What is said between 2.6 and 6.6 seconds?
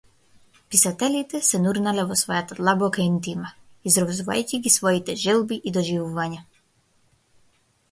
длабока интима, изразувајќи ги своите желби и доживувања.